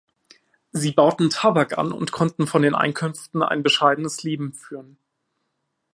Sie 0.71 0.93
bauten 0.93 1.29
Tabak 1.29 1.77
an 1.77 1.91
und 1.91 2.11
konnten 2.11 2.47
von 2.47 2.63
den 2.63 2.73
Einkünften 2.73 3.43
ein 3.43 3.61
bescheidenes 3.61 4.23
Leben 4.23 4.51
führen. 4.51 4.97